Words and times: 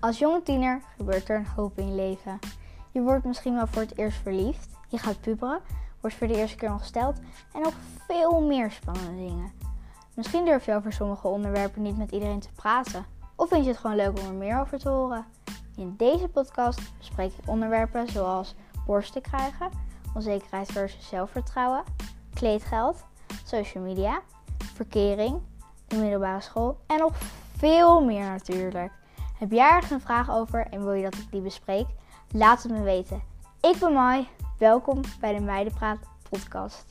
Als 0.00 0.18
jonge 0.18 0.42
tiener 0.42 0.82
gebeurt 0.96 1.28
er 1.28 1.36
een 1.36 1.46
hoop 1.46 1.78
in 1.78 1.88
je 1.88 1.94
leven. 1.94 2.38
Je 2.90 3.00
wordt 3.00 3.24
misschien 3.24 3.54
wel 3.54 3.66
voor 3.66 3.82
het 3.82 3.98
eerst 3.98 4.18
verliefd, 4.18 4.68
je 4.88 4.98
gaat 4.98 5.20
puberen, 5.20 5.60
wordt 6.00 6.16
voor 6.16 6.26
de 6.26 6.36
eerste 6.36 6.56
keer 6.56 6.72
ongesteld 6.72 7.18
en 7.52 7.60
nog 7.60 7.74
veel 8.06 8.40
meer 8.40 8.70
spannende 8.70 9.16
dingen. 9.16 9.52
Misschien 10.14 10.44
durf 10.44 10.64
je 10.64 10.74
over 10.74 10.92
sommige 10.92 11.28
onderwerpen 11.28 11.82
niet 11.82 11.96
met 11.96 12.10
iedereen 12.10 12.40
te 12.40 12.52
praten, 12.54 13.06
of 13.36 13.48
vind 13.48 13.64
je 13.64 13.70
het 13.70 13.78
gewoon 13.78 13.96
leuk 13.96 14.18
om 14.18 14.26
er 14.26 14.32
meer 14.32 14.60
over 14.60 14.78
te 14.78 14.88
horen. 14.88 15.24
In 15.76 15.94
deze 15.96 16.28
podcast 16.28 16.80
bespreek 16.98 17.32
ik 17.32 17.48
onderwerpen 17.48 18.08
zoals 18.08 18.54
borsten 18.86 19.22
krijgen, 19.22 19.70
onzekerheid 20.14 20.72
versus 20.72 21.08
zelfvertrouwen, 21.08 21.82
kleedgeld, 22.34 23.04
social 23.44 23.84
media, 23.84 24.20
verkering, 24.58 25.40
de 25.86 25.96
middelbare 25.96 26.40
school 26.40 26.78
en 26.86 26.98
nog 26.98 27.12
veel 27.56 28.04
meer 28.04 28.24
natuurlijk. 28.24 28.98
Heb 29.40 29.50
jij 29.50 29.70
ergens 29.70 29.90
een 29.90 30.00
vraag 30.00 30.30
over 30.30 30.66
en 30.70 30.84
wil 30.84 30.92
je 30.92 31.02
dat 31.02 31.14
ik 31.14 31.30
die 31.30 31.40
bespreek? 31.40 31.86
Laat 32.32 32.62
het 32.62 32.72
me 32.72 32.82
weten. 32.82 33.22
Ik 33.60 33.78
ben 33.78 33.92
Mai. 33.92 34.28
Welkom 34.58 35.00
bij 35.20 35.32
de 35.32 35.40
Meidenpraat 35.40 35.98
podcast. 36.28 36.84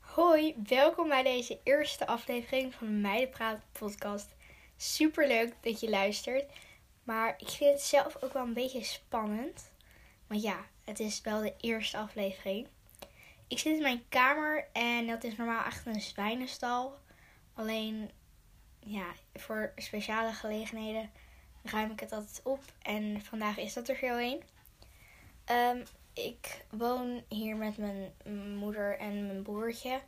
Hoi, 0.00 0.54
welkom 0.68 1.08
bij 1.08 1.22
deze 1.22 1.58
eerste 1.62 2.06
aflevering 2.06 2.74
van 2.74 2.86
de 2.86 2.92
Meidenpraat 2.92 3.58
podcast. 3.72 4.34
Super 4.76 5.26
leuk 5.26 5.54
dat 5.60 5.80
je 5.80 5.90
luistert, 5.90 6.44
maar 7.04 7.34
ik 7.38 7.48
vind 7.48 7.72
het 7.72 7.82
zelf 7.82 8.22
ook 8.22 8.32
wel 8.32 8.42
een 8.42 8.54
beetje 8.54 8.84
spannend. 8.84 9.70
Want 10.26 10.42
ja, 10.42 10.56
het 10.84 11.00
is 11.00 11.20
wel 11.20 11.40
de 11.40 11.54
eerste 11.60 11.98
aflevering. 11.98 12.66
Ik 13.48 13.58
zit 13.58 13.76
in 13.76 13.82
mijn 13.82 14.04
kamer 14.08 14.68
en 14.72 15.06
dat 15.06 15.24
is 15.24 15.36
normaal 15.36 15.64
echt 15.64 15.86
een 15.86 16.00
zwijnenstal. 16.00 17.00
Alleen, 17.54 18.10
ja, 18.78 19.06
voor 19.34 19.72
speciale 19.76 20.32
gelegenheden 20.32 21.10
ruim 21.62 21.90
ik 21.90 22.00
het 22.00 22.12
altijd 22.12 22.40
op. 22.44 22.62
En 22.82 23.22
vandaag 23.22 23.58
is 23.58 23.72
dat 23.72 23.88
er 23.88 23.96
zo 23.96 24.18
een. 24.18 24.42
Um, 25.50 25.82
ik 26.12 26.64
woon 26.70 27.22
hier 27.28 27.56
met 27.56 27.76
mijn 27.76 28.12
moeder 28.56 28.98
en 28.98 29.26
mijn 29.26 29.42
broertje. 29.42 30.00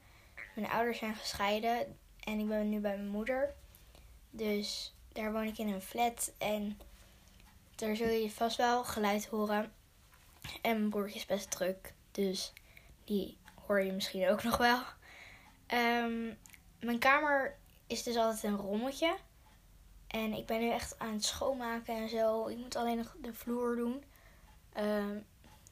Mijn 0.55 0.71
ouders 0.71 0.99
zijn 0.99 1.15
gescheiden 1.15 1.99
en 2.21 2.39
ik 2.39 2.49
ben 2.49 2.69
nu 2.69 2.79
bij 2.79 2.97
mijn 2.97 3.09
moeder. 3.09 3.55
Dus 4.31 4.95
daar 5.13 5.33
woon 5.33 5.47
ik 5.47 5.59
in 5.59 5.69
een 5.69 5.83
flat 5.83 6.33
en 6.39 6.79
daar 7.75 7.97
zul 7.97 8.09
je 8.09 8.31
vast 8.31 8.57
wel 8.57 8.85
geluid 8.85 9.27
horen. 9.27 9.73
En 10.63 10.79
mijn 10.79 10.91
broertje 10.91 11.19
is 11.19 11.27
best 11.27 11.51
druk, 11.51 11.95
dus 12.11 12.53
die 13.05 13.37
hoor 13.67 13.83
je 13.83 13.93
misschien 13.93 14.29
ook 14.29 14.43
nog 14.43 14.57
wel. 14.57 14.83
Um, 15.79 16.39
mijn 16.85 16.99
kamer 16.99 17.57
is 17.87 18.03
dus 18.03 18.17
altijd 18.17 18.43
een 18.43 18.57
rommeltje. 18.57 19.17
En 20.07 20.33
ik 20.33 20.47
ben 20.47 20.61
nu 20.61 20.71
echt 20.71 20.99
aan 20.99 21.13
het 21.13 21.25
schoonmaken 21.25 21.97
en 21.97 22.09
zo. 22.09 22.47
Ik 22.47 22.57
moet 22.57 22.77
alleen 22.77 22.97
nog 22.97 23.17
de 23.23 23.35
vloer 23.35 23.77
doen. 23.77 24.05
Um, 24.79 25.27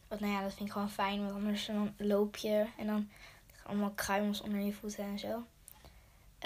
want 0.08 0.20
nou 0.20 0.32
ja, 0.32 0.42
dat 0.42 0.54
vind 0.54 0.68
ik 0.68 0.72
gewoon 0.72 0.90
fijn. 0.90 1.22
Want 1.22 1.34
anders 1.34 1.66
dan 1.66 1.94
loop 1.96 2.36
je 2.36 2.66
en 2.78 2.86
dan 2.86 3.10
allemaal 3.66 3.90
kruimels 3.90 4.40
onder 4.40 4.60
je 4.60 4.72
voeten 4.72 5.04
en 5.04 5.18
zo. 5.18 5.44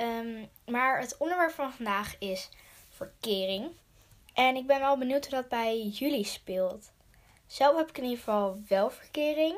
Um, 0.00 0.48
maar 0.66 1.00
het 1.00 1.16
onderwerp 1.16 1.52
van 1.52 1.72
vandaag 1.72 2.18
is 2.18 2.50
verkering. 2.90 3.70
En 4.34 4.56
ik 4.56 4.66
ben 4.66 4.80
wel 4.80 4.98
benieuwd 4.98 5.26
hoe 5.26 5.34
dat 5.34 5.48
bij 5.48 5.86
jullie 5.86 6.24
speelt. 6.24 6.92
Zelf 7.46 7.76
heb 7.76 7.88
ik 7.88 7.98
in 7.98 8.02
ieder 8.02 8.18
geval 8.18 8.60
wel 8.68 8.90
verkering. 8.90 9.56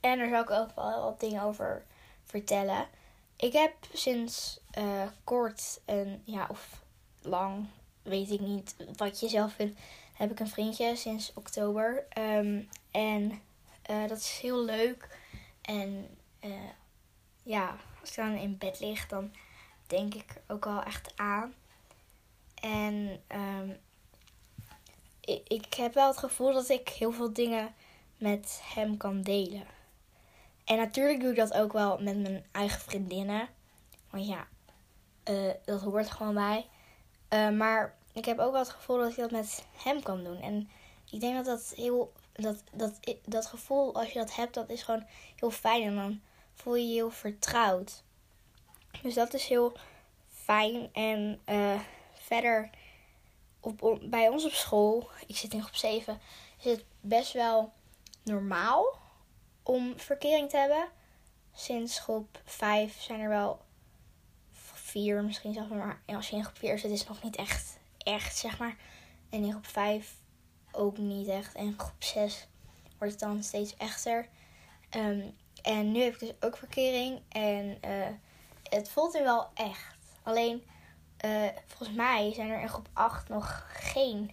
En 0.00 0.18
daar 0.18 0.28
zal 0.28 0.42
ik 0.42 0.50
ook 0.50 0.74
wel 0.74 1.02
wat 1.02 1.20
dingen 1.20 1.42
over 1.42 1.84
vertellen. 2.24 2.88
Ik 3.36 3.52
heb 3.52 3.74
sinds 3.92 4.60
uh, 4.78 5.02
kort 5.24 5.80
een, 5.84 6.22
ja, 6.24 6.46
of 6.50 6.82
lang, 7.22 7.66
weet 8.02 8.30
ik 8.30 8.40
niet 8.40 8.76
wat 8.96 9.20
je 9.20 9.28
zelf 9.28 9.52
vindt, 9.52 9.80
heb 10.12 10.30
ik 10.30 10.40
een 10.40 10.48
vriendje 10.48 10.96
sinds 10.96 11.32
oktober. 11.34 12.06
Um, 12.18 12.68
en 12.90 13.42
uh, 13.90 14.08
dat 14.08 14.18
is 14.18 14.38
heel 14.40 14.64
leuk. 14.64 15.18
En 15.62 16.16
uh, 16.40 16.70
ja, 17.42 17.76
als 18.00 18.10
ik 18.10 18.16
dan 18.16 18.34
in 18.34 18.58
bed 18.58 18.80
lig, 18.80 19.06
dan 19.06 19.34
denk 19.86 20.14
ik 20.14 20.40
ook 20.46 20.64
wel 20.64 20.82
echt 20.82 21.12
aan. 21.16 21.54
En 22.54 23.22
um, 23.34 23.78
ik, 25.20 25.48
ik 25.48 25.74
heb 25.74 25.94
wel 25.94 26.08
het 26.08 26.18
gevoel 26.18 26.52
dat 26.52 26.68
ik 26.68 26.88
heel 26.88 27.12
veel 27.12 27.32
dingen 27.32 27.74
met 28.16 28.60
hem 28.62 28.96
kan 28.96 29.22
delen. 29.22 29.66
En 30.66 30.76
natuurlijk 30.76 31.20
doe 31.20 31.30
ik 31.30 31.36
dat 31.36 31.52
ook 31.52 31.72
wel 31.72 31.98
met 31.98 32.18
mijn 32.18 32.44
eigen 32.52 32.80
vriendinnen. 32.80 33.48
Want 34.10 34.26
ja, 34.26 34.46
uh, 35.30 35.52
dat 35.64 35.80
hoort 35.82 36.10
gewoon 36.10 36.34
bij. 36.34 36.68
Uh, 37.30 37.50
maar 37.50 37.94
ik 38.12 38.24
heb 38.24 38.38
ook 38.38 38.52
wel 38.52 38.60
het 38.60 38.70
gevoel 38.70 38.98
dat 38.98 39.10
ik 39.10 39.16
dat 39.16 39.30
met 39.30 39.66
hem 39.76 40.02
kan 40.02 40.24
doen. 40.24 40.40
En 40.40 40.68
ik 41.10 41.20
denk 41.20 41.36
dat 41.36 41.44
dat 41.44 41.72
heel. 41.76 42.12
Dat, 42.32 42.62
dat, 42.72 43.00
dat 43.24 43.46
gevoel, 43.46 43.94
als 43.94 44.10
je 44.12 44.18
dat 44.18 44.34
hebt, 44.34 44.54
dat 44.54 44.70
is 44.70 44.82
gewoon 44.82 45.06
heel 45.36 45.50
fijn. 45.50 45.82
En 45.82 45.96
dan 45.96 46.20
voel 46.54 46.76
je 46.76 46.86
je 46.86 46.94
heel 46.94 47.10
vertrouwd. 47.10 48.02
Dus 49.02 49.14
dat 49.14 49.34
is 49.34 49.46
heel 49.46 49.76
fijn. 50.28 50.88
En 50.92 51.40
uh, 51.48 51.80
verder, 52.12 52.70
op, 53.60 53.82
op, 53.82 54.00
bij 54.10 54.28
ons 54.28 54.44
op 54.44 54.52
school, 54.52 55.08
ik 55.26 55.36
zit 55.36 55.52
in 55.52 55.62
groep 55.62 55.74
7, 55.74 56.20
is 56.62 56.70
het 56.70 56.84
best 57.00 57.32
wel 57.32 57.72
normaal 58.22 59.04
om 59.66 59.92
verkering 59.96 60.50
te 60.50 60.56
hebben. 60.56 60.88
Sinds 61.54 61.98
groep 61.98 62.40
5 62.44 63.00
zijn 63.00 63.20
er 63.20 63.28
wel 63.28 63.60
vier, 64.52 65.24
misschien 65.24 65.52
zelfs 65.52 65.68
maar 65.68 66.00
als 66.06 66.28
je 66.28 66.36
in 66.36 66.44
groep 66.44 66.58
4 66.58 66.78
zit, 66.78 66.90
is 66.90 66.98
het 66.98 67.08
nog 67.08 67.22
niet 67.22 67.36
echt, 67.36 67.78
echt 67.98 68.36
zeg 68.36 68.58
maar. 68.58 68.76
En 69.30 69.44
in 69.44 69.50
groep 69.50 69.66
5 69.66 70.14
ook 70.72 70.98
niet 70.98 71.28
echt. 71.28 71.54
En 71.54 71.74
groep 71.76 72.02
6 72.02 72.46
wordt 72.98 73.12
het 73.12 73.22
dan 73.22 73.42
steeds 73.42 73.76
echter. 73.76 74.28
Um, 74.96 75.36
en 75.62 75.92
nu 75.92 76.02
heb 76.02 76.12
ik 76.12 76.20
dus 76.20 76.32
ook 76.40 76.56
verkering. 76.56 77.20
En 77.28 77.78
uh, 77.84 78.06
het 78.62 78.88
voelt 78.88 79.14
er 79.14 79.22
wel 79.22 79.48
echt. 79.54 79.96
Alleen, 80.22 80.62
uh, 81.24 81.48
volgens 81.66 81.96
mij 81.96 82.32
zijn 82.34 82.50
er 82.50 82.60
in 82.60 82.68
groep 82.68 82.88
8 82.92 83.28
nog 83.28 83.66
geen 83.68 84.30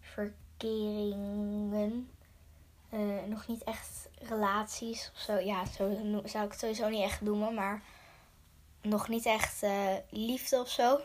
verkeringen. 0.00 2.10
Uh, 2.90 3.22
nog 3.26 3.46
niet 3.46 3.64
echt 3.64 4.08
relaties 4.18 5.10
of 5.14 5.20
zo. 5.20 5.38
Ja, 5.38 5.64
zo 5.64 5.96
zou 6.24 6.44
ik 6.44 6.50
het 6.50 6.60
sowieso 6.60 6.88
niet 6.88 7.02
echt 7.02 7.20
noemen. 7.20 7.54
Maar 7.54 7.82
nog 8.82 9.08
niet 9.08 9.26
echt 9.26 9.62
uh, 9.62 9.94
liefde 10.10 10.60
of 10.60 10.68
zo. 10.68 11.00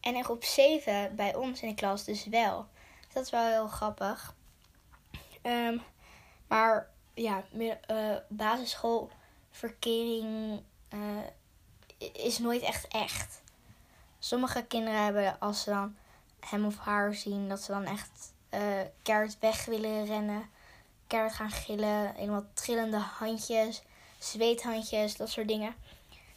En 0.00 0.14
in 0.14 0.24
groep 0.24 0.44
7 0.44 1.16
bij 1.16 1.34
ons 1.34 1.62
in 1.62 1.68
de 1.68 1.74
klas 1.74 2.04
dus 2.04 2.26
wel. 2.26 2.66
Dat 3.12 3.24
is 3.24 3.30
wel 3.30 3.46
heel 3.46 3.68
grappig. 3.68 4.34
Um, 5.42 5.82
maar 6.46 6.90
ja, 7.14 7.44
uh, 7.52 8.16
basisschoolverkering 8.28 10.62
is 12.12 12.38
nooit 12.38 12.62
echt 12.62 12.88
echt. 12.88 13.42
Sommige 14.18 14.62
kinderen 14.62 15.04
hebben 15.04 15.40
als 15.40 15.62
ze 15.62 15.70
dan 15.70 15.96
hem 16.40 16.64
of 16.64 16.78
haar 16.78 17.14
zien, 17.14 17.48
dat 17.48 17.60
ze 17.60 17.72
dan 17.72 17.84
echt 17.84 18.32
uh, 18.50 18.80
weg 19.40 19.64
willen 19.64 20.06
rennen. 20.06 20.50
Keihard 21.06 21.34
gaan 21.34 21.50
gillen. 21.50 22.14
Helemaal 22.14 22.46
trillende 22.54 22.96
handjes, 22.96 23.82
zweethandjes, 24.18 25.16
dat 25.16 25.30
soort 25.30 25.48
dingen. 25.48 25.74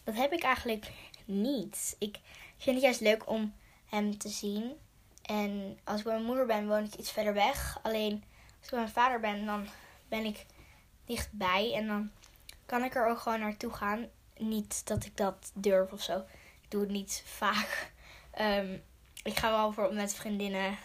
Dat 0.04 0.16
heb 0.16 0.32
ik 0.32 0.44
eigenlijk 0.44 0.92
niet. 1.26 1.96
Ik 2.00 2.20
vind 2.58 2.76
het 2.76 2.86
juist 2.86 3.00
leuk 3.00 3.30
om 3.30 3.54
hem 3.90 4.18
te 4.18 4.30
zien. 4.30 4.78
En 5.22 5.80
als 5.84 5.98
ik 5.98 6.04
bij 6.04 6.14
mijn 6.14 6.26
moeder 6.26 6.46
ben, 6.46 6.68
woon 6.68 6.84
ik 6.84 6.96
iets 6.96 7.12
verder 7.12 7.34
weg. 7.34 7.80
Alleen 7.82 8.24
als 8.58 8.66
ik 8.66 8.70
bij 8.70 8.80
mijn 8.80 8.92
vader 8.92 9.20
ben, 9.20 9.46
dan 9.46 9.68
ben 10.08 10.26
ik 10.26 10.46
dichtbij. 11.06 11.74
En 11.74 11.88
dan 11.88 12.12
kan 12.66 12.84
ik 12.84 12.96
er 12.96 13.08
ook 13.08 13.20
gewoon 13.20 13.40
naartoe 13.40 13.74
gaan. 13.74 14.08
Niet 14.38 14.88
dat 14.88 15.06
ik 15.06 15.18
dat 15.18 15.52
durf 15.54 15.92
of 15.92 16.02
zo. 16.02 16.18
Ik 16.62 16.72
doe 16.72 16.82
het 16.82 16.90
niet 16.90 17.24
vaak. 17.26 17.92
Um, 18.40 18.84
ik 19.24 19.38
ga 19.38 19.52
wel 19.52 19.72
voor 19.72 19.94
met 19.94 20.14
vriendinnen. 20.14 20.78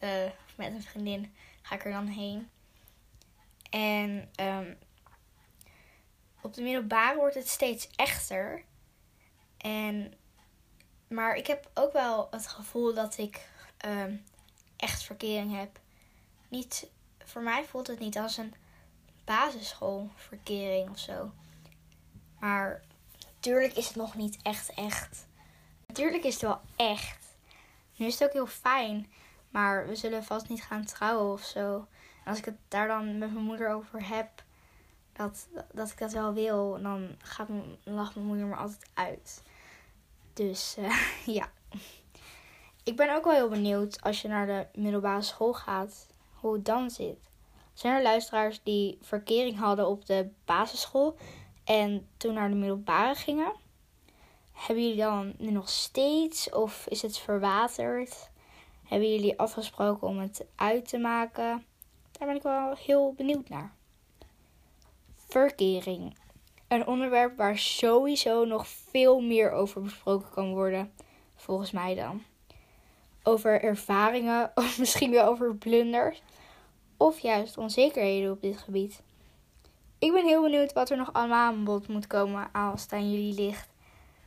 Uh, 0.00 0.24
met 0.56 0.72
een 0.72 0.82
vriendin 0.82 1.34
ga 1.62 1.74
ik 1.74 1.84
er 1.84 1.92
dan 1.92 2.06
heen. 2.06 2.50
En 3.76 4.30
um, 4.40 4.78
op 6.40 6.54
de 6.54 6.62
middelbare 6.62 7.16
wordt 7.16 7.34
het 7.34 7.48
steeds 7.48 7.88
echter. 7.96 8.64
En, 9.56 10.14
maar 11.08 11.34
ik 11.34 11.46
heb 11.46 11.70
ook 11.74 11.92
wel 11.92 12.28
het 12.30 12.46
gevoel 12.46 12.94
dat 12.94 13.18
ik 13.18 13.48
um, 13.86 14.24
echt 14.76 15.02
verkering 15.02 15.56
heb. 15.56 15.80
Niet, 16.48 16.90
voor 17.24 17.42
mij 17.42 17.64
voelt 17.64 17.86
het 17.86 17.98
niet 17.98 18.18
als 18.18 18.36
een 18.36 18.54
basisschoolverkering 19.24 20.90
of 20.90 20.98
zo. 20.98 21.32
Maar 22.38 22.82
natuurlijk 23.34 23.76
is 23.76 23.86
het 23.86 23.96
nog 23.96 24.14
niet 24.14 24.38
echt 24.42 24.74
echt. 24.74 25.26
Natuurlijk 25.86 26.24
is 26.24 26.32
het 26.32 26.42
wel 26.42 26.60
echt. 26.76 27.36
Nu 27.96 28.06
is 28.06 28.18
het 28.18 28.28
ook 28.28 28.34
heel 28.34 28.46
fijn. 28.46 29.12
Maar 29.50 29.86
we 29.88 29.96
zullen 29.96 30.24
vast 30.24 30.48
niet 30.48 30.62
gaan 30.62 30.84
trouwen 30.84 31.32
of 31.32 31.44
zo. 31.44 31.86
Als 32.26 32.38
ik 32.38 32.44
het 32.44 32.58
daar 32.68 32.88
dan 32.88 33.18
met 33.18 33.32
mijn 33.32 33.44
moeder 33.44 33.68
over 33.68 34.08
heb, 34.08 34.28
dat, 35.12 35.48
dat 35.72 35.90
ik 35.90 35.98
dat 35.98 36.12
wel 36.12 36.32
wil, 36.32 36.78
dan 36.82 37.14
gaat 37.18 37.48
mijn, 37.48 37.76
lacht 37.82 38.14
mijn 38.14 38.26
moeder 38.26 38.46
me 38.46 38.54
altijd 38.54 38.90
uit. 38.94 39.42
Dus 40.32 40.76
uh, 40.78 40.96
ja. 41.38 41.50
Ik 42.84 42.96
ben 42.96 43.14
ook 43.14 43.24
wel 43.24 43.34
heel 43.34 43.48
benieuwd 43.48 44.02
als 44.02 44.22
je 44.22 44.28
naar 44.28 44.46
de 44.46 44.80
middelbare 44.80 45.22
school 45.22 45.54
gaat, 45.54 46.06
hoe 46.34 46.52
het 46.52 46.64
dan 46.64 46.90
zit. 46.90 47.18
Zijn 47.72 47.94
er 47.94 48.02
luisteraars 48.02 48.62
die 48.62 48.98
verkering 49.02 49.58
hadden 49.58 49.86
op 49.86 50.06
de 50.06 50.30
basisschool 50.44 51.16
en 51.64 52.08
toen 52.16 52.34
naar 52.34 52.48
de 52.48 52.54
middelbare 52.54 53.14
gingen? 53.14 53.52
Hebben 54.52 54.84
jullie 54.84 55.02
dan 55.02 55.34
nu 55.38 55.50
nog 55.50 55.68
steeds 55.68 56.50
of 56.50 56.86
is 56.86 57.02
het 57.02 57.18
verwaterd? 57.18 58.30
Hebben 58.84 59.10
jullie 59.12 59.38
afgesproken 59.38 60.08
om 60.08 60.18
het 60.18 60.44
uit 60.54 60.88
te 60.88 60.98
maken? 60.98 61.64
Daar 62.18 62.28
ben 62.28 62.36
ik 62.36 62.42
wel 62.42 62.74
heel 62.76 63.12
benieuwd 63.12 63.48
naar. 63.48 63.72
Verkering. 65.28 66.16
Een 66.68 66.86
onderwerp 66.86 67.36
waar 67.36 67.58
sowieso 67.58 68.44
nog 68.44 68.68
veel 68.68 69.20
meer 69.20 69.50
over 69.50 69.82
besproken 69.82 70.30
kan 70.30 70.52
worden, 70.52 70.92
volgens 71.36 71.70
mij 71.70 71.94
dan. 71.94 72.22
Over 73.22 73.62
ervaringen, 73.62 74.50
of 74.54 74.78
misschien 74.78 75.10
wel 75.10 75.26
over 75.26 75.56
blunders, 75.56 76.22
of 76.96 77.18
juist 77.18 77.58
onzekerheden 77.58 78.32
op 78.32 78.40
dit 78.40 78.58
gebied. 78.58 79.02
Ik 79.98 80.12
ben 80.12 80.24
heel 80.26 80.42
benieuwd 80.42 80.72
wat 80.72 80.90
er 80.90 80.96
nog 80.96 81.12
allemaal 81.12 81.46
aan 81.46 81.64
bod 81.64 81.88
moet 81.88 82.06
komen 82.06 82.48
als 82.52 82.82
het 82.82 82.92
aan 82.92 83.10
jullie 83.10 83.34
ligt. 83.34 83.68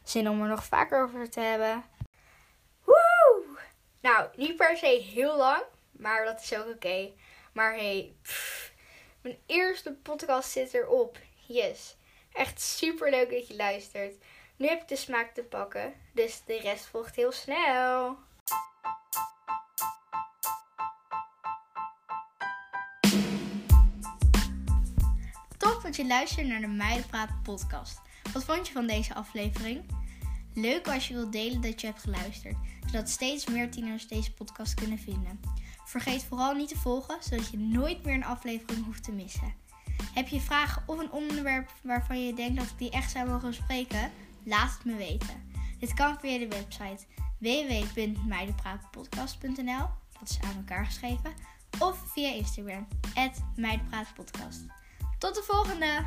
Zin 0.04 0.30
om 0.30 0.42
er 0.42 0.48
nog 0.48 0.64
vaker 0.64 1.04
over 1.04 1.30
te 1.30 1.40
hebben. 1.40 1.84
Woe! 2.84 3.44
Nou, 4.02 4.28
niet 4.36 4.56
per 4.56 4.78
se 4.78 5.06
heel 5.14 5.38
lang, 5.38 5.64
maar 5.92 6.26
dat 6.26 6.42
is 6.42 6.58
ook 6.58 6.68
oké. 6.68 7.10
Maar 7.52 7.74
hey, 7.74 8.14
mijn 9.22 9.38
eerste 9.46 9.94
podcast 9.94 10.50
zit 10.50 10.74
erop. 10.74 11.18
Yes. 11.46 11.96
Echt 12.34 12.62
super 12.62 13.10
leuk 13.10 13.30
dat 13.30 13.48
je 13.48 13.56
luistert. 13.56 14.14
Nu 14.56 14.68
heb 14.68 14.82
ik 14.82 14.88
de 14.88 14.96
smaak 14.96 15.34
te 15.34 15.44
pakken, 15.44 15.94
dus 16.14 16.42
de 16.46 16.60
rest 16.60 16.86
volgt 16.86 17.16
heel 17.16 17.32
snel. 17.32 18.18
Top 25.58 25.82
dat 25.84 25.96
je 25.96 26.06
luistert 26.08 26.48
naar 26.48 26.62
de 26.62 26.68
Meidenpraat 26.68 27.44
podcast. 27.44 28.00
Wat 28.34 28.44
vond 28.44 28.68
je 28.68 28.74
van 28.74 28.88
deze 28.88 29.14
aflevering? 29.14 29.86
Leuk 30.54 30.88
als 30.88 31.08
je 31.08 31.14
wilt 31.14 31.32
delen 31.32 31.62
dat 31.62 31.82
je 31.82 31.88
hebt 31.88 32.02
geluisterd, 32.02 32.56
zodat 32.86 33.10
steeds 33.10 33.46
meer 33.46 33.72
tieners 33.72 34.08
deze 34.08 34.34
podcast 34.34 34.74
kunnen 34.74 35.00
vinden. 35.00 35.40
Vergeet 35.90 36.24
vooral 36.24 36.54
niet 36.54 36.70
te 36.70 36.78
volgen, 36.78 37.18
zodat 37.20 37.50
je 37.50 37.58
nooit 37.58 38.04
meer 38.04 38.14
een 38.14 38.26
aflevering 38.26 38.86
hoeft 38.86 39.04
te 39.04 39.12
missen. 39.12 39.54
Heb 40.14 40.28
je 40.28 40.42
vragen 40.42 40.84
of 40.86 41.00
een 41.00 41.12
onderwerp 41.12 41.72
waarvan 41.84 42.26
je 42.26 42.34
denkt 42.34 42.56
dat 42.56 42.66
ik 42.66 42.78
die 42.78 42.90
echt 42.90 43.12
zou 43.12 43.30
mogen 43.30 43.50
bespreken? 43.50 44.12
Laat 44.44 44.74
het 44.74 44.86
me 44.86 44.96
weten. 44.96 45.52
Dit 45.80 45.94
kan 45.94 46.20
via 46.20 46.38
de 46.38 46.48
website 46.48 47.06
www.meidenpraatpodcast.nl 47.38 49.88
Dat 50.20 50.30
is 50.30 50.40
aan 50.42 50.56
elkaar 50.56 50.86
geschreven. 50.86 51.34
Of 51.80 52.12
via 52.12 52.34
Instagram, 52.34 52.88
meidenpraatpodcast. 53.56 54.62
Tot 55.18 55.36
de 55.36 55.44
volgende! 55.44 56.06